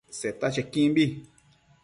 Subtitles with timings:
[0.17, 1.05] Seta chequimbi